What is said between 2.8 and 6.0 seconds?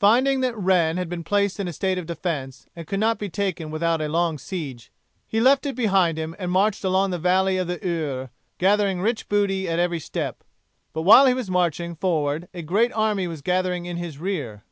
could not be taken without a long siege he left it